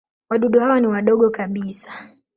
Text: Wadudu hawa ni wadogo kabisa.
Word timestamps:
Wadudu 0.29 0.59
hawa 0.59 0.79
ni 0.79 0.87
wadogo 0.87 1.29
kabisa. 1.29 1.91